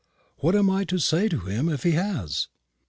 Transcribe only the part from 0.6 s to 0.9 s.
I